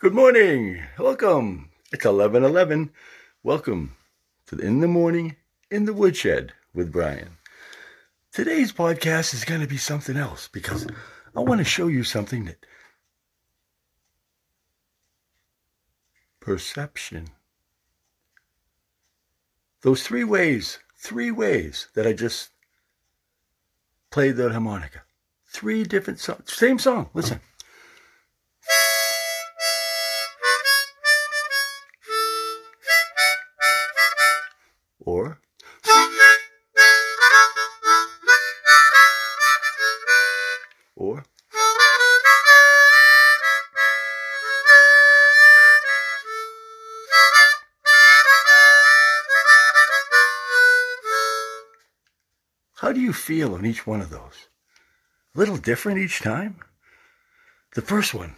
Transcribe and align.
Good 0.00 0.14
morning. 0.14 0.80
Welcome. 0.96 1.70
It's 1.90 2.04
11:11. 2.04 2.90
Welcome 3.42 3.96
to 4.46 4.56
In 4.56 4.78
the 4.78 4.86
Morning 4.86 5.34
in 5.72 5.86
the 5.86 5.92
Woodshed 5.92 6.52
with 6.72 6.92
Brian. 6.92 7.38
Today's 8.30 8.72
podcast 8.72 9.34
is 9.34 9.44
going 9.44 9.60
to 9.60 9.66
be 9.66 9.76
something 9.76 10.16
else 10.16 10.46
because 10.46 10.86
I 11.34 11.40
want 11.40 11.58
to 11.58 11.64
show 11.64 11.88
you 11.88 12.04
something 12.04 12.44
that 12.44 12.64
perception. 16.38 17.30
Those 19.80 20.04
three 20.04 20.22
ways, 20.22 20.78
three 20.96 21.32
ways 21.32 21.88
that 21.94 22.06
I 22.06 22.12
just 22.12 22.50
played 24.12 24.36
the 24.36 24.52
harmonica. 24.52 25.02
Three 25.48 25.82
different 25.82 26.20
songs. 26.20 26.52
Same 26.54 26.78
song. 26.78 27.10
Listen. 27.14 27.40
You 53.08 53.14
feel 53.14 53.54
on 53.54 53.64
each 53.64 53.86
one 53.86 54.02
of 54.02 54.10
those? 54.10 54.48
A 55.34 55.38
little 55.38 55.56
different 55.56 55.98
each 55.98 56.20
time? 56.20 56.60
The 57.74 57.80
first 57.80 58.12
one 58.12 58.36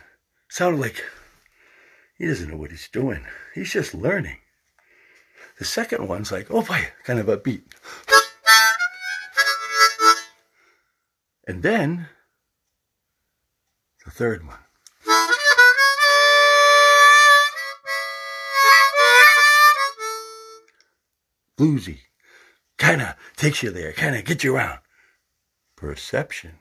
sounded 0.48 0.80
like 0.80 1.02
he 2.16 2.26
doesn't 2.26 2.48
know 2.48 2.56
what 2.56 2.70
he's 2.70 2.88
doing. 2.88 3.26
He's 3.52 3.72
just 3.72 3.94
learning. 3.94 4.38
The 5.58 5.64
second 5.64 6.06
one's 6.06 6.30
like, 6.30 6.46
oh 6.50 6.62
boy, 6.62 6.86
kind 7.02 7.18
of 7.18 7.28
a 7.28 7.36
beat. 7.36 7.64
And 11.48 11.64
then 11.64 12.06
the 14.04 14.12
third 14.12 14.46
one. 14.46 14.58
Bluesy. 21.58 21.98
Kind 22.80 23.02
of 23.02 23.14
takes 23.36 23.62
you 23.62 23.70
there, 23.70 23.92
kind 23.92 24.16
of 24.16 24.24
gets 24.24 24.42
you 24.42 24.56
around. 24.56 24.78
Perception. 25.76 26.52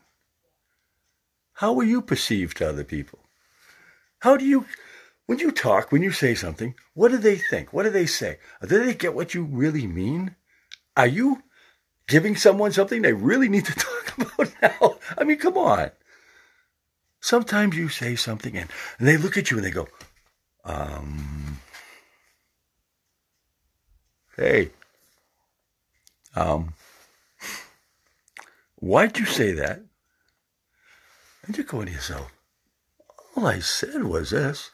How 1.54 1.80
are 1.80 1.84
you 1.84 2.02
perceived 2.02 2.58
to 2.58 2.68
other 2.68 2.84
people? 2.84 3.20
How 4.20 4.36
do 4.36 4.46
you, 4.46 4.66
when 5.28 5.40
you 5.40 5.52
talk, 5.52 5.94
when 5.94 6.04
you 6.04 6.12
say 6.12 6.36
something, 6.36 6.76
what 6.94 7.12
do 7.12 7.18
they 7.18 7.38
think? 7.38 7.72
What 7.72 7.84
do 7.84 7.90
they 7.90 8.06
say? 8.06 8.38
Do 8.62 8.84
they 8.84 8.94
get 8.94 9.16
what 9.16 9.34
you 9.34 9.46
really 9.46 9.88
mean? 9.88 10.36
Are 10.98 11.08
you 11.08 11.42
giving 12.06 12.36
someone 12.36 12.74
something 12.74 13.02
they 13.02 13.14
really 13.14 13.48
need 13.48 13.66
to 13.66 13.74
talk 13.78 14.18
about 14.18 14.54
now? 14.62 14.98
I 15.18 15.24
mean, 15.24 15.38
come 15.38 15.58
on. 15.58 15.92
Sometimes 17.22 17.78
you 17.78 17.88
say 17.88 18.18
something 18.18 18.58
and, 18.58 18.70
and 18.98 19.08
they 19.08 19.16
look 19.16 19.38
at 19.38 19.52
you 19.52 19.58
and 19.58 19.66
they 19.66 19.72
go, 19.72 19.88
um, 20.66 21.62
hey, 24.36 24.72
um, 26.36 26.74
why'd 28.76 29.18
you 29.18 29.26
say 29.26 29.52
that? 29.54 29.82
And 31.46 31.58
you're 31.58 31.66
going 31.66 31.88
to 31.88 31.92
yourself, 31.94 32.32
all 33.36 33.48
I 33.48 33.60
said 33.60 34.04
was 34.04 34.32
this. 34.32 34.72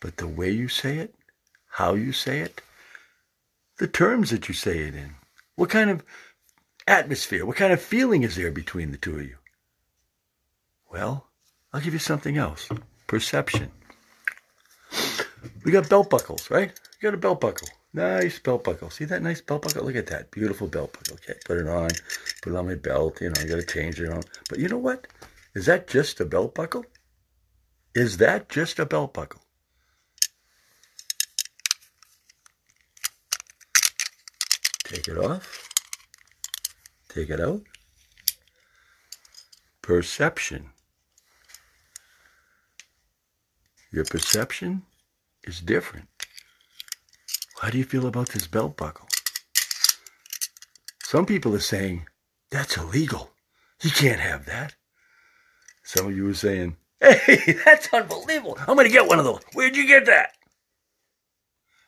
But 0.00 0.16
the 0.16 0.28
way 0.28 0.50
you 0.50 0.68
say 0.68 0.98
it, 0.98 1.14
how 1.68 1.94
you 1.94 2.12
say 2.12 2.40
it, 2.40 2.60
the 3.78 3.88
terms 3.88 4.30
that 4.30 4.48
you 4.48 4.54
say 4.54 4.80
it 4.80 4.94
in, 4.94 5.14
what 5.56 5.70
kind 5.70 5.90
of 5.90 6.04
atmosphere, 6.86 7.46
what 7.46 7.56
kind 7.56 7.72
of 7.72 7.80
feeling 7.80 8.22
is 8.22 8.36
there 8.36 8.50
between 8.50 8.90
the 8.90 8.98
two 8.98 9.16
of 9.16 9.22
you? 9.22 9.36
Well, 10.90 11.26
I'll 11.72 11.80
give 11.80 11.92
you 11.94 11.98
something 11.98 12.36
else 12.36 12.68
perception. 13.06 13.70
We 15.64 15.72
got 15.72 15.88
belt 15.88 16.10
buckles, 16.10 16.50
right? 16.50 16.72
You 17.00 17.10
got 17.10 17.14
a 17.14 17.18
belt 17.18 17.40
buckle. 17.40 17.68
Nice 17.94 18.38
belt 18.38 18.64
buckle. 18.64 18.88
See 18.88 19.04
that 19.04 19.22
nice 19.22 19.42
belt 19.42 19.62
buckle? 19.62 19.84
Look 19.84 19.96
at 19.96 20.06
that. 20.06 20.30
Beautiful 20.30 20.66
belt 20.66 20.94
buckle. 20.94 21.16
Okay, 21.16 21.38
put 21.44 21.58
it 21.58 21.68
on. 21.68 21.90
Put 22.42 22.52
it 22.52 22.56
on 22.56 22.66
my 22.66 22.74
belt. 22.74 23.20
You 23.20 23.28
know, 23.28 23.34
I 23.38 23.44
got 23.44 23.56
to 23.56 23.66
change 23.66 24.00
it 24.00 24.10
on. 24.10 24.22
But 24.48 24.58
you 24.58 24.68
know 24.68 24.78
what? 24.78 25.06
Is 25.54 25.66
that 25.66 25.88
just 25.88 26.18
a 26.20 26.24
belt 26.24 26.54
buckle? 26.54 26.86
Is 27.94 28.16
that 28.16 28.48
just 28.48 28.78
a 28.78 28.86
belt 28.86 29.12
buckle? 29.12 29.42
Take 34.84 35.08
it 35.08 35.18
off. 35.18 35.68
Take 37.08 37.28
it 37.28 37.40
out. 37.40 37.62
Perception. 39.82 40.70
Your 43.90 44.04
perception 44.04 44.82
is 45.44 45.60
different. 45.60 46.08
How 47.62 47.70
do 47.70 47.78
you 47.78 47.84
feel 47.84 48.08
about 48.08 48.30
this 48.30 48.48
belt 48.48 48.76
buckle? 48.76 49.06
Some 51.04 51.24
people 51.24 51.54
are 51.54 51.60
saying, 51.60 52.06
that's 52.50 52.76
illegal. 52.76 53.30
You 53.82 53.92
can't 53.92 54.18
have 54.18 54.46
that. 54.46 54.74
Some 55.84 56.06
of 56.06 56.16
you 56.16 56.28
are 56.28 56.34
saying, 56.34 56.76
hey, 57.00 57.54
that's 57.64 57.94
unbelievable. 57.94 58.58
I'm 58.66 58.74
going 58.74 58.88
to 58.88 58.92
get 58.92 59.06
one 59.06 59.20
of 59.20 59.24
those. 59.24 59.42
Where'd 59.52 59.76
you 59.76 59.86
get 59.86 60.06
that? 60.06 60.32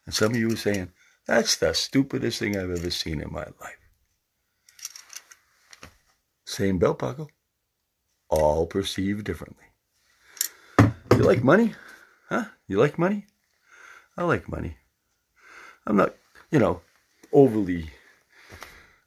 And 0.06 0.14
some 0.14 0.30
of 0.30 0.36
you 0.36 0.52
are 0.52 0.56
saying, 0.56 0.92
that's 1.26 1.56
the 1.56 1.74
stupidest 1.74 2.38
thing 2.38 2.56
I've 2.56 2.70
ever 2.70 2.90
seen 2.90 3.20
in 3.20 3.32
my 3.32 3.44
life. 3.60 3.80
Same 6.44 6.78
belt 6.78 7.00
buckle, 7.00 7.30
all 8.28 8.68
perceived 8.68 9.24
differently. 9.24 9.64
You 10.78 11.24
like 11.24 11.42
money? 11.42 11.74
Huh? 12.28 12.44
You 12.68 12.78
like 12.78 12.96
money? 12.96 13.26
I 14.16 14.22
like 14.22 14.48
money. 14.48 14.76
I'm 15.86 15.96
not, 15.96 16.14
you 16.50 16.58
know, 16.58 16.80
overly, 17.32 17.90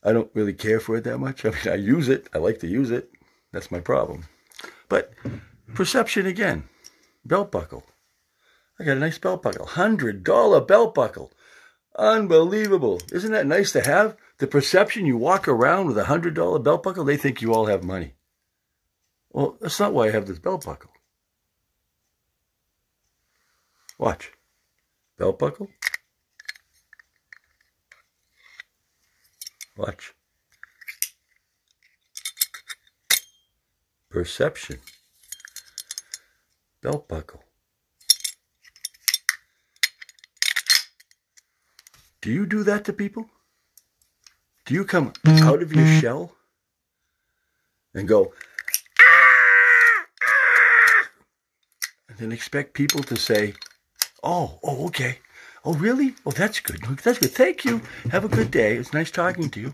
I 0.04 0.14
don't 0.14 0.32
really 0.34 0.54
care 0.54 0.80
for 0.80 0.98
it 0.98 1.04
that 1.06 1.18
much. 1.18 1.46
I 1.46 1.50
mean, 1.50 1.60
I 1.66 1.76
use 1.76 2.08
it. 2.10 2.28
I 2.34 2.38
like 2.38 2.60
to 2.60 2.68
use 2.68 2.92
it. 2.92 3.12
That's 3.52 3.72
my 3.72 3.80
problem. 3.80 4.26
But 4.90 5.14
perception 5.74 6.26
again, 6.26 6.70
belt 7.26 7.52
buckle. 7.52 7.84
I 8.80 8.84
got 8.84 8.98
a 8.98 9.00
nice 9.00 9.18
belt 9.18 9.42
buckle, 9.42 9.66
$100 9.66 10.68
belt 10.68 10.94
buckle. 10.94 11.32
Unbelievable. 11.98 13.02
Isn't 13.12 13.32
that 13.32 13.48
nice 13.48 13.72
to 13.72 13.82
have? 13.82 14.16
The 14.38 14.46
perception 14.46 15.08
you 15.08 15.18
walk 15.18 15.48
around 15.48 15.88
with 15.88 15.98
a 15.98 16.04
$100 16.04 16.64
belt 16.64 16.84
buckle, 16.84 17.04
they 17.04 17.18
think 17.18 17.42
you 17.42 17.54
all 17.54 17.66
have 17.66 17.84
money. 17.84 18.14
Well, 19.32 19.58
that's 19.60 19.80
not 19.80 19.94
why 19.94 20.08
I 20.08 20.12
have 20.12 20.28
this 20.28 20.38
belt 20.38 20.66
buckle. 20.66 20.92
Watch. 23.98 24.32
Belt 25.18 25.40
buckle. 25.40 25.70
Watch. 29.78 30.14
Perception. 34.10 34.80
Belt 36.82 37.08
buckle. 37.08 37.44
Do 42.22 42.32
you 42.32 42.46
do 42.48 42.64
that 42.64 42.86
to 42.86 42.94
people? 42.94 43.30
Do 44.66 44.74
you 44.74 44.84
come 44.84 45.14
out 45.28 45.62
of 45.62 45.74
your 45.74 45.86
shell 46.02 46.34
and 47.94 48.08
go, 48.08 48.34
ah, 49.00 50.06
ah, 50.24 51.10
and 52.10 52.18
then 52.18 52.32
expect 52.32 52.74
people 52.74 53.02
to 53.04 53.16
say, 53.16 53.54
oh, 54.24 54.60
oh, 54.64 54.88
okay. 54.88 55.20
Oh, 55.68 55.74
really? 55.74 56.16
Oh, 56.26 56.32
that's 56.32 56.62
good. 56.62 56.80
Oh, 56.88 56.96
that's 57.04 57.20
good. 57.20 57.32
Thank 57.32 57.66
you. 57.66 57.82
Have 58.10 58.24
a 58.24 58.30
good 58.30 58.52
day. 58.52 58.78
It's 58.78 58.94
nice 58.94 59.12
talking 59.12 59.50
to 59.50 59.60
you. 59.60 59.74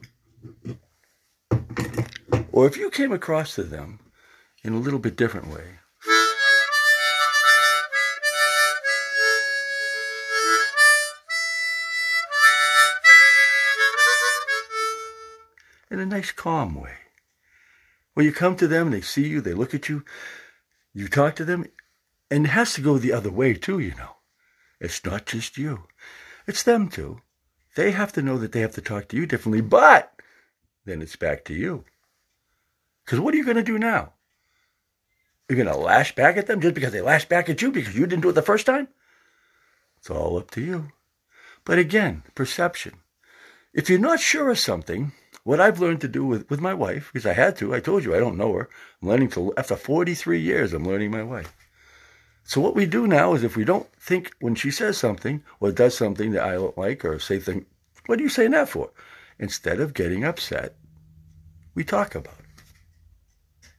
Or 2.51 2.65
if 2.65 2.77
you 2.77 2.89
came 2.89 3.11
across 3.11 3.53
to 3.53 3.63
them 3.63 3.99
in 4.63 4.73
a 4.73 4.79
little 4.79 4.97
bit 4.97 5.15
different 5.15 5.49
way, 5.49 5.65
in 15.91 15.99
a 15.99 16.05
nice, 16.07 16.31
calm 16.31 16.73
way. 16.73 16.95
When 18.15 18.25
you 18.25 18.31
come 18.31 18.55
to 18.55 18.67
them, 18.67 18.87
and 18.87 18.95
they 18.95 19.01
see 19.01 19.27
you, 19.27 19.41
they 19.41 19.53
look 19.53 19.75
at 19.75 19.89
you, 19.89 20.03
you 20.91 21.07
talk 21.07 21.35
to 21.35 21.45
them, 21.45 21.67
and 22.31 22.45
it 22.45 22.49
has 22.49 22.73
to 22.73 22.81
go 22.81 22.97
the 22.97 23.13
other 23.13 23.29
way 23.29 23.53
too, 23.53 23.77
you 23.77 23.93
know. 23.93 24.22
It's 24.83 25.05
not 25.05 25.25
just 25.25 25.57
you, 25.57 25.85
it's 26.45 26.61
them 26.61 26.89
too. 26.89 27.21
They 27.77 27.91
have 27.91 28.11
to 28.13 28.21
know 28.21 28.37
that 28.37 28.51
they 28.51 28.59
have 28.59 28.75
to 28.75 28.81
talk 28.81 29.07
to 29.07 29.15
you 29.15 29.25
differently, 29.25 29.61
but 29.61 30.13
then 30.83 31.01
it's 31.01 31.15
back 31.15 31.45
to 31.45 31.53
you. 31.53 31.85
Because 33.05 33.21
what 33.21 33.33
are 33.33 33.37
you 33.37 33.45
going 33.45 33.55
to 33.55 33.63
do 33.63 33.79
now? 33.79 34.11
You're 35.47 35.63
going 35.63 35.73
to 35.73 35.81
lash 35.81 36.13
back 36.15 36.35
at 36.35 36.47
them 36.47 36.59
just 36.59 36.75
because 36.75 36.91
they 36.91 36.99
lashed 36.99 37.29
back 37.29 37.47
at 37.47 37.61
you 37.61 37.71
because 37.71 37.95
you 37.95 38.05
didn't 38.05 38.23
do 38.23 38.29
it 38.29 38.33
the 38.33 38.41
first 38.41 38.65
time? 38.65 38.89
It's 39.99 40.09
all 40.09 40.37
up 40.37 40.51
to 40.51 40.61
you. 40.61 40.91
But 41.63 41.79
again, 41.79 42.23
perception. 42.35 42.95
If 43.73 43.89
you're 43.89 43.99
not 43.99 44.19
sure 44.19 44.49
of 44.49 44.59
something, 44.59 45.13
what 45.45 45.61
I've 45.61 45.79
learned 45.79 46.01
to 46.01 46.09
do 46.09 46.25
with, 46.25 46.49
with 46.49 46.59
my 46.59 46.73
wife, 46.73 47.09
because 47.13 47.25
I 47.25 47.33
had 47.33 47.55
to, 47.57 47.73
I 47.73 47.79
told 47.79 48.03
you 48.03 48.13
I 48.13 48.19
don't 48.19 48.37
know 48.37 48.51
her. 48.51 48.69
I'm 49.01 49.07
learning 49.07 49.29
to, 49.29 49.53
after 49.55 49.77
43 49.77 50.41
years, 50.41 50.73
I'm 50.73 50.83
learning 50.83 51.11
my 51.11 51.23
wife. 51.23 51.55
So 52.43 52.59
what 52.59 52.75
we 52.75 52.85
do 52.85 53.07
now 53.07 53.33
is 53.33 53.43
if 53.43 53.55
we 53.55 53.63
don't 53.63 53.89
think 53.93 54.33
when 54.39 54.55
she 54.55 54.69
says 54.69 54.97
something 54.97 55.43
or 55.59 55.71
does 55.71 55.97
something 55.97 56.31
that 56.31 56.43
I 56.43 56.53
don't 56.53 56.77
like 56.77 57.05
or 57.05 57.19
say 57.19 57.39
things, 57.39 57.65
what 58.05 58.19
are 58.19 58.23
you 58.23 58.29
saying 58.29 58.51
that 58.51 58.69
for? 58.69 58.91
Instead 59.39 59.79
of 59.79 59.93
getting 59.93 60.23
upset, 60.23 60.75
we 61.73 61.83
talk 61.83 62.15
about 62.15 62.35
it. 62.39 63.69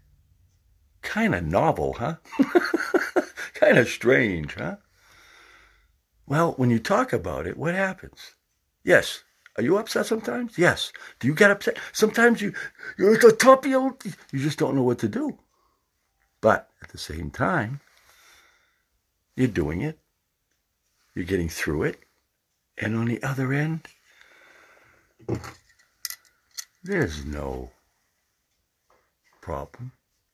Kind 1.02 1.34
of 1.34 1.44
novel, 1.44 1.94
huh? 1.94 2.16
kind 3.54 3.78
of 3.78 3.88
strange, 3.88 4.54
huh? 4.54 4.76
Well, 6.26 6.52
when 6.52 6.70
you 6.70 6.78
talk 6.78 7.12
about 7.12 7.46
it, 7.46 7.58
what 7.58 7.74
happens? 7.74 8.34
Yes. 8.82 9.22
Are 9.56 9.62
you 9.62 9.76
upset 9.76 10.06
sometimes? 10.06 10.58
Yes. 10.58 10.92
Do 11.20 11.28
you 11.28 11.34
get 11.34 11.50
upset? 11.50 11.78
Sometimes 11.92 12.40
you, 12.40 12.54
you're 12.98 13.14
at 13.14 13.20
the 13.20 13.30
top 13.30 13.64
of 13.64 13.70
your, 13.70 13.96
you 14.32 14.40
just 14.40 14.58
don't 14.58 14.74
know 14.74 14.82
what 14.82 14.98
to 15.00 15.08
do. 15.08 15.38
But 16.40 16.70
at 16.82 16.88
the 16.88 16.98
same 16.98 17.30
time, 17.30 17.80
you're 19.36 19.48
doing 19.48 19.82
it. 19.82 19.98
You're 21.14 21.24
getting 21.24 21.48
through 21.48 21.84
it. 21.84 22.00
And 22.78 22.96
on 22.96 23.06
the 23.06 23.22
other 23.22 23.52
end, 23.52 23.86
there's 26.82 27.24
no 27.24 27.70
problem 29.40 29.92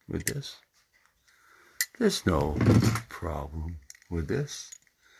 with 0.08 0.24
this. 0.24 0.56
There's 1.98 2.24
no 2.24 2.56
problem 3.08 3.80
with 4.08 4.28
this 4.28 4.70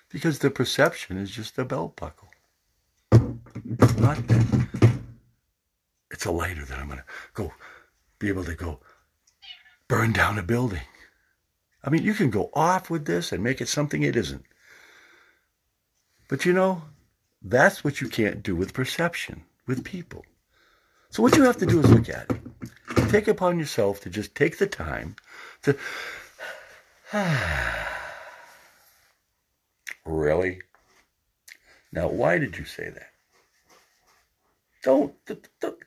because 0.09 0.39
the 0.39 0.51
perception 0.51 1.19
is 1.19 1.31
just 1.31 1.59
a 1.59 1.65
belt 1.65 1.97
buckle. 1.97 2.29
Not 3.13 4.27
that 4.29 4.69
it's 6.11 6.25
a 6.25 6.31
lighter 6.31 6.65
that 6.65 6.79
I'm 6.79 6.87
going 6.87 6.99
to 6.99 7.05
go 7.35 7.53
be 8.19 8.29
able 8.29 8.45
to 8.45 8.55
go 8.55 8.81
burn 9.89 10.13
down 10.13 10.39
a 10.39 10.43
building. 10.43 10.83
I 11.83 11.91
mean, 11.91 12.03
you 12.03 12.15
can 12.15 12.31
go 12.31 12.51
off 12.53 12.91
with 12.91 13.07
this 13.07 13.33
and 13.33 13.43
make 13.43 13.61
it 13.61 13.69
something 13.69 14.03
it 14.03 14.17
isn't. 14.17 14.45
But 16.29 16.45
you 16.45 16.53
know, 16.53 16.83
that's 17.43 17.83
what 17.83 18.01
you 18.01 18.09
can't 18.09 18.43
do 18.43 18.55
with 18.55 18.75
perception, 18.75 19.45
with 19.67 19.85
people. 19.85 20.25
So 21.09 21.23
what 21.23 21.37
you 21.37 21.43
have 21.43 21.57
to 21.59 21.67
do 21.67 21.81
is 21.81 21.91
look 21.91 22.09
at 22.09 22.31
it. 22.31 23.09
Take 23.11 23.27
upon 23.27 23.59
yourself 23.59 24.01
to 24.03 24.11
just 24.11 24.35
take 24.35 24.59
the 24.59 24.67
time 24.67 25.17
to. 25.63 25.77
really? 30.05 30.61
Now, 31.93 32.09
why 32.09 32.39
did 32.39 32.57
you 32.57 32.65
say 32.65 32.91
that? 32.91 33.11
Don't, 34.85 35.15
don't. 35.61 35.79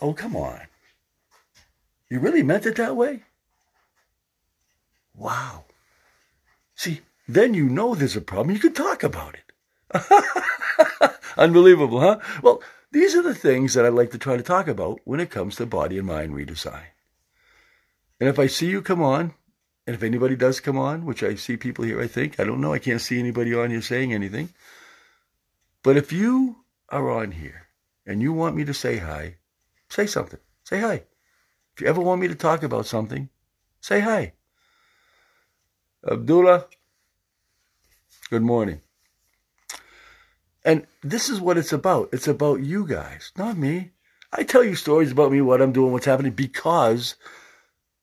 Oh, 0.00 0.12
come 0.12 0.36
on. 0.36 0.60
You 2.08 2.20
really 2.20 2.42
meant 2.42 2.66
it 2.66 2.76
that 2.76 2.94
way? 2.94 3.24
Wow. 5.24 5.64
See, 6.74 7.00
then 7.26 7.54
you 7.54 7.66
know 7.66 7.94
there's 7.94 8.14
a 8.14 8.20
problem. 8.20 8.54
You 8.54 8.60
can 8.60 8.74
talk 8.74 9.02
about 9.02 9.34
it. 9.34 11.12
Unbelievable, 11.38 11.98
huh? 11.98 12.18
Well, 12.42 12.62
these 12.92 13.14
are 13.14 13.22
the 13.22 13.34
things 13.34 13.72
that 13.72 13.86
I 13.86 13.88
like 13.88 14.10
to 14.10 14.18
try 14.18 14.36
to 14.36 14.42
talk 14.42 14.68
about 14.68 15.00
when 15.04 15.20
it 15.20 15.30
comes 15.30 15.56
to 15.56 15.64
body 15.64 15.96
and 15.96 16.06
mind 16.06 16.34
redesign. 16.34 16.88
And 18.20 18.28
if 18.28 18.38
I 18.38 18.48
see 18.48 18.68
you 18.68 18.82
come 18.82 19.00
on, 19.00 19.32
and 19.86 19.96
if 19.96 20.02
anybody 20.02 20.36
does 20.36 20.60
come 20.60 20.76
on, 20.76 21.06
which 21.06 21.22
I 21.22 21.36
see 21.36 21.56
people 21.56 21.86
here, 21.86 22.02
I 22.02 22.06
think, 22.06 22.38
I 22.38 22.44
don't 22.44 22.60
know, 22.60 22.74
I 22.74 22.78
can't 22.78 23.00
see 23.00 23.18
anybody 23.18 23.54
on 23.54 23.70
here 23.70 23.80
saying 23.80 24.12
anything. 24.12 24.50
But 25.82 25.96
if 25.96 26.12
you 26.12 26.56
are 26.90 27.10
on 27.10 27.32
here 27.32 27.68
and 28.04 28.20
you 28.20 28.34
want 28.34 28.56
me 28.56 28.66
to 28.66 28.74
say 28.74 28.98
hi, 28.98 29.36
say 29.88 30.06
something. 30.06 30.40
Say 30.64 30.80
hi. 30.80 31.04
If 31.74 31.80
you 31.80 31.86
ever 31.86 32.02
want 32.02 32.20
me 32.20 32.28
to 32.28 32.34
talk 32.34 32.62
about 32.62 32.84
something, 32.84 33.30
say 33.80 34.00
hi. 34.00 34.34
Abdullah, 36.10 36.66
good 38.30 38.42
morning. 38.42 38.80
And 40.64 40.86
this 41.02 41.28
is 41.30 41.40
what 41.40 41.56
it's 41.56 41.72
about. 41.72 42.10
It's 42.12 42.28
about 42.28 42.60
you 42.60 42.86
guys, 42.86 43.32
not 43.36 43.56
me. 43.56 43.92
I 44.32 44.42
tell 44.42 44.64
you 44.64 44.74
stories 44.74 45.12
about 45.12 45.32
me, 45.32 45.40
what 45.40 45.62
I'm 45.62 45.72
doing, 45.72 45.92
what's 45.92 46.04
happening, 46.06 46.32
because 46.32 47.14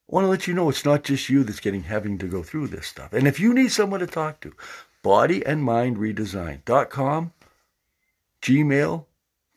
I 0.09 0.15
want 0.15 0.25
to 0.25 0.30
let 0.30 0.48
you 0.48 0.53
know 0.53 0.69
it's 0.69 0.86
not 0.86 1.03
just 1.03 1.27
you 1.30 1.44
that's 1.44 1.59
getting 1.59 1.83
having 1.83 2.18
to 2.19 2.27
go 2.27 2.42
through 2.42 2.68
this 2.68 2.88
stuff. 2.88 3.12
And 3.13 3.27
if 3.27 3.39
you 3.39 3.53
need 3.53 3.71
someone 3.71 4.00
to 4.00 4.07
talk 4.07 4.39
to, 4.42 4.54
bodyandmindredesign.com, 5.04 7.33
Gmail, 8.42 9.06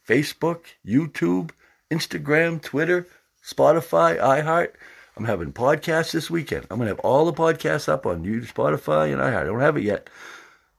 Facebook, 0.07 0.61
YouTube, 0.87 1.51
Instagram, 1.91 2.61
Twitter, 2.61 3.07
Spotify, 3.43 4.19
iHeart. 4.19 4.73
I'm 5.17 5.25
having 5.25 5.53
podcasts 5.53 6.13
this 6.13 6.29
weekend. 6.29 6.67
I'm 6.71 6.79
going 6.79 6.89
to 6.89 6.97
have 6.97 7.01
all 7.01 7.25
the 7.25 7.33
podcasts 7.33 7.89
up 7.89 8.05
on 8.05 8.25
YouTube, 8.25 8.53
Spotify, 8.53 9.13
and 9.13 9.23
I 9.23 9.45
don't 9.45 9.61
have 9.61 9.77
it 9.77 9.85
yet. 9.85 10.11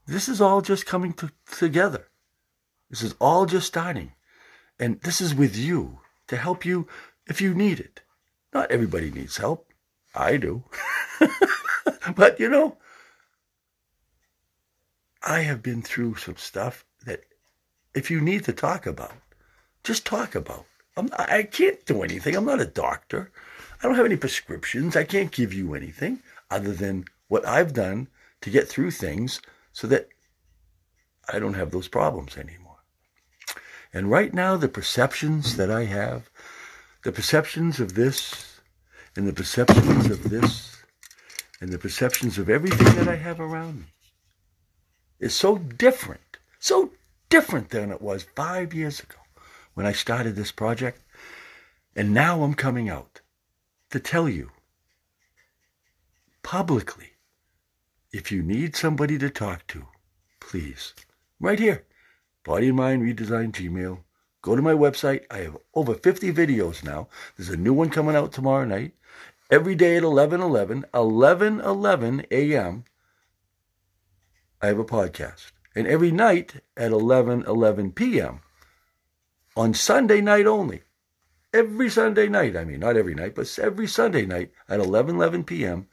This 0.07 0.27
is 0.27 0.41
all 0.41 0.61
just 0.61 0.85
coming 0.85 1.13
to, 1.13 1.31
together. 1.51 2.07
This 2.89 3.01
is 3.01 3.15
all 3.19 3.45
just 3.45 3.67
starting. 3.67 4.11
And 4.79 4.99
this 5.01 5.21
is 5.21 5.33
with 5.33 5.55
you 5.55 5.99
to 6.27 6.35
help 6.35 6.65
you 6.65 6.87
if 7.27 7.39
you 7.39 7.53
need 7.53 7.79
it. 7.79 8.01
Not 8.53 8.71
everybody 8.71 9.09
needs 9.09 9.37
help. 9.37 9.71
I 10.13 10.37
do. 10.37 10.63
but 12.15 12.39
you 12.39 12.49
know, 12.49 12.77
I 15.23 15.41
have 15.41 15.63
been 15.63 15.81
through 15.81 16.15
some 16.15 16.37
stuff 16.37 16.85
that 17.05 17.23
if 17.93 18.11
you 18.11 18.21
need 18.21 18.43
to 18.45 18.53
talk 18.53 18.85
about, 18.85 19.13
just 19.83 20.05
talk 20.05 20.35
about. 20.35 20.65
I'm, 20.97 21.09
I 21.17 21.43
can't 21.43 21.83
do 21.85 22.03
anything. 22.03 22.35
I'm 22.35 22.45
not 22.45 22.61
a 22.61 22.65
doctor. 22.65 23.31
I 23.85 23.87
don't 23.87 23.97
have 23.97 24.07
any 24.07 24.17
prescriptions. 24.17 24.95
I 24.95 25.03
can't 25.03 25.31
give 25.31 25.53
you 25.53 25.75
anything 25.75 26.23
other 26.49 26.73
than 26.73 27.05
what 27.27 27.45
I've 27.45 27.71
done 27.71 28.07
to 28.41 28.49
get 28.49 28.67
through 28.67 28.89
things 28.89 29.39
so 29.73 29.85
that 29.85 30.09
I 31.31 31.37
don't 31.37 31.53
have 31.53 31.69
those 31.69 31.87
problems 31.87 32.35
anymore. 32.35 32.79
And 33.93 34.09
right 34.09 34.33
now, 34.33 34.57
the 34.57 34.69
perceptions 34.69 35.55
that 35.57 35.69
I 35.69 35.83
have, 35.83 36.31
the 37.03 37.11
perceptions 37.11 37.79
of 37.79 37.93
this, 37.93 38.59
and 39.15 39.27
the 39.27 39.33
perceptions 39.33 40.09
of 40.09 40.31
this, 40.31 40.77
and 41.61 41.71
the 41.71 41.77
perceptions 41.77 42.39
of 42.39 42.49
everything 42.49 42.95
that 42.95 43.07
I 43.07 43.17
have 43.17 43.39
around 43.39 43.81
me 43.81 43.93
is 45.19 45.35
so 45.35 45.59
different, 45.59 46.39
so 46.57 46.89
different 47.29 47.69
than 47.69 47.91
it 47.91 48.01
was 48.01 48.25
five 48.35 48.73
years 48.73 48.99
ago 48.99 49.19
when 49.75 49.85
I 49.85 49.91
started 49.91 50.35
this 50.35 50.51
project. 50.51 51.03
And 51.95 52.15
now 52.15 52.41
I'm 52.41 52.55
coming 52.55 52.89
out 52.89 53.21
to 53.91 53.99
tell 53.99 54.27
you 54.27 54.51
publicly 56.43 57.13
if 58.11 58.31
you 58.31 58.41
need 58.41 58.75
somebody 58.75 59.17
to 59.17 59.29
talk 59.29 59.67
to, 59.67 59.87
please, 60.39 60.93
right 61.39 61.59
here, 61.59 61.85
Body 62.43 62.67
and 62.67 62.77
Mind 62.77 63.01
Redesign 63.01 63.51
Gmail. 63.51 63.99
Go 64.41 64.55
to 64.55 64.61
my 64.61 64.73
website. 64.73 65.25
I 65.31 65.39
have 65.39 65.57
over 65.73 65.95
50 65.95 66.31
videos 66.31 66.83
now. 66.83 67.07
There's 67.35 67.49
a 67.49 67.57
new 67.57 67.73
one 67.73 67.89
coming 67.89 68.15
out 68.15 68.31
tomorrow 68.31 68.63
night. 68.63 68.93
Every 69.49 69.75
day 69.75 69.97
at 69.97 70.03
11 70.03 70.41
11, 70.41 70.85
11 70.93 71.61
11 71.61 72.25
a.m., 72.31 72.83
I 74.61 74.67
have 74.67 74.79
a 74.79 74.85
podcast. 74.85 75.51
And 75.75 75.87
every 75.87 76.11
night 76.11 76.61
at 76.77 76.91
11 76.91 77.43
11 77.47 77.91
p.m., 77.93 78.41
on 79.57 79.73
Sunday 79.73 80.21
night 80.21 80.45
only. 80.45 80.83
Every 81.55 81.89
Sunday 81.89 82.27
night, 82.27 82.57
I 82.57 82.65
mean, 82.65 82.81
not 82.81 82.97
every 82.97 83.15
night, 83.15 83.33
but 83.33 83.57
every 83.59 83.87
Sunday 83.87 84.25
night 84.25 84.51
at 84.67 84.81
11 84.81 85.15
11 85.15 85.45
p.m., 85.45 85.87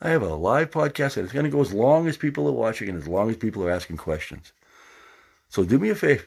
I 0.00 0.08
have 0.08 0.22
a 0.22 0.34
live 0.34 0.70
podcast, 0.70 1.18
and 1.18 1.24
it's 1.24 1.34
going 1.34 1.44
to 1.44 1.50
go 1.50 1.60
as 1.60 1.74
long 1.74 2.08
as 2.08 2.16
people 2.16 2.48
are 2.48 2.52
watching 2.52 2.88
and 2.88 2.96
as 2.96 3.06
long 3.06 3.28
as 3.28 3.36
people 3.36 3.62
are 3.62 3.70
asking 3.70 3.98
questions. 3.98 4.54
So 5.50 5.64
do 5.64 5.78
me 5.78 5.90
a 5.90 5.94
favor. 5.94 6.24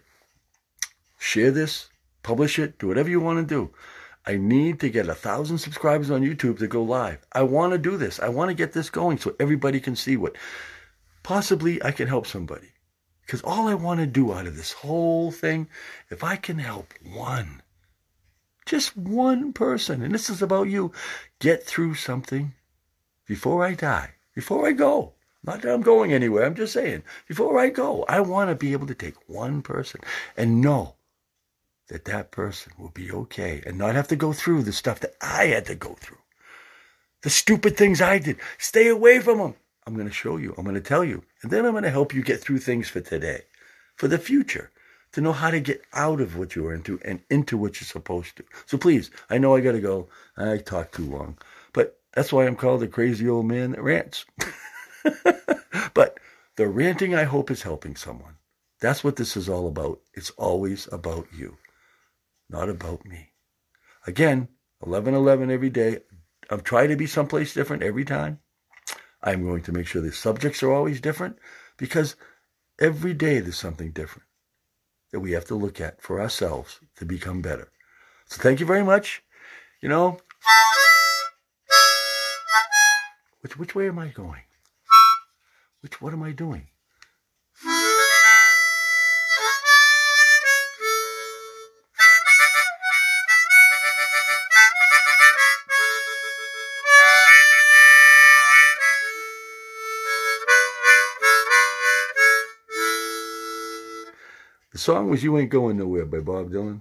Share 1.18 1.50
this, 1.50 1.90
publish 2.22 2.60
it, 2.60 2.78
do 2.78 2.90
whatever 2.90 3.10
you 3.10 3.20
want 3.20 3.40
to 3.40 3.56
do. 3.56 3.72
I 4.28 4.38
need 4.38 4.80
to 4.82 4.90
get 4.92 5.10
a 5.10 5.16
thousand 5.16 5.58
subscribers 5.58 6.12
on 6.12 6.22
YouTube 6.22 6.60
to 6.60 6.68
go 6.68 6.84
live. 6.84 7.26
I 7.32 7.42
want 7.42 7.74
to 7.74 7.80
do 7.80 7.98
this. 7.98 8.20
I 8.20 8.30
want 8.30 8.50
to 8.50 8.54
get 8.54 8.74
this 8.74 8.92
going 8.92 9.18
so 9.18 9.36
everybody 9.40 9.80
can 9.80 9.96
see 9.96 10.16
what 10.16 10.36
possibly 11.24 11.84
I 11.84 11.90
can 11.92 12.08
help 12.08 12.28
somebody. 12.28 12.70
Because 13.26 13.42
all 13.42 13.68
I 13.68 13.74
want 13.74 14.00
to 14.00 14.06
do 14.06 14.32
out 14.32 14.46
of 14.46 14.56
this 14.56 14.74
whole 14.74 15.32
thing, 15.32 15.70
if 16.12 16.24
I 16.24 16.36
can 16.36 16.60
help 16.60 16.94
one, 17.04 17.64
just 18.70 18.96
one 18.96 19.52
person, 19.54 20.04
and 20.04 20.14
this 20.14 20.30
is 20.30 20.44
about 20.44 20.70
you, 20.70 20.94
get 21.40 21.64
through 21.66 21.96
something 21.96 22.54
before 23.28 23.66
I 23.66 23.74
die, 23.74 24.12
before 24.36 24.68
I 24.68 24.74
go, 24.74 25.14
not 25.44 25.64
that 25.64 25.74
I'm 25.74 25.82
going 25.82 26.14
anywhere. 26.14 26.46
I'm 26.46 26.56
just 26.56 26.74
saying, 26.74 27.04
before 27.28 27.60
I 27.60 27.70
go, 27.70 28.06
I 28.08 28.20
want 28.20 28.50
to 28.52 28.56
be 28.56 28.74
able 28.74 28.88
to 28.88 28.96
take 28.96 29.16
one 29.28 29.64
person 29.64 30.02
and 30.38 30.62
know 30.62 30.96
that 31.88 32.06
that 32.06 32.32
person 32.32 32.74
will 32.78 32.92
be 32.92 33.12
okay 33.12 33.64
and 33.66 33.78
not 33.78 33.96
have 33.96 34.10
to 34.10 34.16
go 34.16 34.34
through 34.34 34.64
the 34.64 34.74
stuff 34.74 35.00
that 35.00 35.16
I 35.22 35.46
had 35.48 35.66
to 35.66 35.76
go 35.76 35.96
through. 36.00 36.18
the 37.22 37.30
stupid 37.30 37.78
things 37.78 38.02
I 38.02 38.20
did. 38.20 38.38
Stay 38.58 38.88
away 38.88 39.20
from 39.20 39.40
them. 39.40 39.56
I'm 39.86 39.96
going 39.96 40.08
to 40.08 40.14
show 40.14 40.38
you. 40.38 40.54
I'm 40.58 40.64
going 40.64 40.76
to 40.76 40.82
tell 40.82 41.04
you. 41.04 41.24
And 41.42 41.52
then 41.52 41.66
I'm 41.66 41.72
going 41.72 41.84
to 41.84 41.90
help 41.90 42.14
you 42.14 42.22
get 42.22 42.40
through 42.42 42.60
things 42.60 42.90
for 42.90 43.02
today, 43.02 43.44
for 43.96 44.08
the 44.08 44.18
future, 44.20 44.72
to 45.12 45.22
know 45.22 45.34
how 45.34 45.50
to 45.50 45.60
get 45.60 45.82
out 45.94 46.22
of 46.22 46.38
what 46.38 46.56
you're 46.56 46.74
into 46.74 47.00
and 47.04 47.22
into 47.30 47.58
what 47.58 47.80
you're 47.80 47.86
supposed 47.88 48.38
to. 48.38 48.44
So 48.66 48.78
please, 48.78 49.10
I 49.30 49.38
know 49.38 49.56
I 49.56 49.62
got 49.62 49.72
to 49.72 49.82
go. 49.82 50.10
I 50.38 50.58
talk 50.58 50.92
too 50.92 51.06
long, 51.06 51.38
but 51.74 52.00
that's 52.14 52.32
why 52.32 52.46
I'm 52.46 52.56
called 52.56 52.82
the 52.82 52.88
crazy 52.88 53.28
old 53.28 53.46
man 53.46 53.72
that 53.72 53.82
rants. 53.82 54.26
but 55.94 56.20
the 56.56 56.68
ranting, 56.68 57.16
I 57.16 57.24
hope, 57.24 57.50
is 57.50 57.62
helping 57.62 57.96
someone. 57.96 58.36
That's 58.82 59.04
what 59.04 59.16
this 59.16 59.36
is 59.36 59.50
all 59.50 59.68
about. 59.68 60.00
It's 60.14 60.30
always 60.32 60.88
about 60.92 61.28
you, 61.36 61.58
not 62.50 62.70
about 62.70 63.06
me. 63.06 63.32
Again, 64.08 64.48
11 64.86 65.14
11 65.14 65.52
every 65.52 65.70
day. 65.70 66.00
I'm 66.50 66.62
trying 66.62 66.90
to 66.90 66.96
be 66.96 67.06
someplace 67.06 67.54
different 67.54 67.84
every 67.84 68.06
time. 68.06 68.40
I'm 69.22 69.44
going 69.44 69.64
to 69.64 69.72
make 69.72 69.86
sure 69.86 70.02
the 70.02 70.12
subjects 70.12 70.64
are 70.64 70.72
always 70.72 71.02
different 71.02 71.38
because 71.78 72.16
every 72.80 73.14
day 73.14 73.40
there's 73.40 73.58
something 73.58 73.92
different 73.92 74.29
that 75.12 75.20
we 75.20 75.32
have 75.32 75.46
to 75.46 75.56
look 75.56 75.82
at 75.82 76.02
for 76.02 76.22
ourselves 76.22 76.80
to 76.98 77.06
become 77.06 77.42
better. 77.42 77.72
So 78.26 78.42
thank 78.42 78.60
you 78.60 78.66
very 78.66 78.84
much. 78.84 79.24
You 79.82 79.90
know, 79.90 80.18
which, 83.42 83.58
which 83.58 83.76
way 83.76 83.88
am 83.88 84.00
I 84.00 84.10
going? 84.10 84.44
Which, 85.82 86.02
what 86.02 86.14
am 86.14 86.24
I 86.24 86.32
doing? 86.32 86.68
The 104.80 104.84
song 104.84 105.10
was 105.10 105.26
You 105.26 105.38
Ain't 105.38 105.50
Going 105.50 105.76
Nowhere 105.76 106.06
by 106.06 106.22
Bob 106.22 106.52
Dylan. 106.52 106.80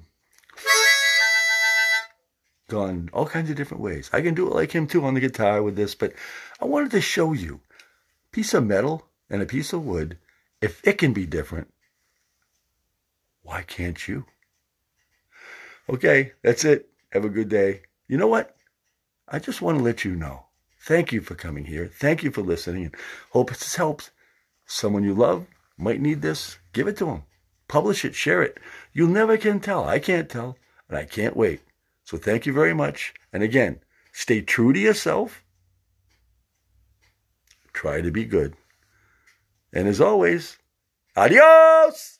Gone 2.69 3.11
all 3.13 3.27
kinds 3.27 3.51
of 3.51 3.57
different 3.57 3.83
ways. 3.83 4.09
I 4.13 4.21
can 4.21 4.35
do 4.35 4.47
it 4.47 4.55
like 4.55 4.71
him 4.71 4.87
too 4.87 5.05
on 5.05 5.15
the 5.15 5.21
guitar 5.21 5.65
with 5.65 5.75
this, 5.75 5.97
but 5.97 6.13
I 6.61 6.67
wanted 6.67 6.93
to 6.93 7.01
show 7.01 7.33
you 7.33 7.61
a 7.77 8.31
piece 8.31 8.55
of 8.55 8.65
metal 8.65 9.09
and 9.29 9.43
a 9.43 9.47
piece 9.47 9.73
of 9.73 9.85
wood, 9.85 10.17
if 10.61 10.81
it 10.87 10.97
can 10.97 11.13
be 11.13 11.27
different, 11.27 11.75
why 13.43 13.63
can't 13.63 14.07
you? 14.07 14.27
Okay, 15.91 16.35
that's 16.45 16.65
it. 16.65 16.91
Have 17.11 17.25
a 17.25 17.29
good 17.29 17.49
day. 17.49 17.81
You 18.07 18.17
know 18.17 18.29
what? 18.29 18.55
I 19.27 19.41
just 19.41 19.61
want 19.61 19.77
to 19.77 19.83
let 19.83 20.05
you 20.05 20.15
know. 20.15 20.45
Thank 20.83 21.13
you 21.13 21.21
for 21.21 21.35
coming 21.35 21.65
here. 21.65 21.91
Thank 21.93 22.23
you 22.23 22.31
for 22.31 22.43
listening 22.43 22.85
and 22.85 22.95
hope 23.31 23.51
this 23.51 23.75
helps. 23.75 24.13
Someone 24.67 25.03
you 25.03 25.15
love 25.15 25.49
might 25.77 26.01
need 26.01 26.23
this. 26.23 26.59
Give 26.73 26.87
it 26.87 26.97
to 26.99 27.07
them. 27.07 27.25
Publish 27.69 28.05
it, 28.05 28.15
share 28.15 28.43
it. 28.43 28.59
You 28.93 29.07
never 29.07 29.37
can 29.37 29.61
tell. 29.61 29.85
I 29.85 29.99
can't 29.99 30.29
tell, 30.29 30.57
and 30.89 30.97
I 30.97 31.05
can't 31.05 31.37
wait. 31.37 31.61
So 32.03 32.17
thank 32.17 32.47
you 32.47 32.53
very 32.53 32.75
much. 32.75 33.13
And 33.33 33.43
again, 33.43 33.81
stay 34.13 34.41
true 34.41 34.73
to 34.73 34.81
yourself. 34.81 35.45
Try 37.75 38.01
to 38.01 38.11
be 38.11 38.25
good. 38.25 38.57
And 39.73 39.87
as 39.87 40.01
always, 40.01 40.57
adios! 41.15 42.18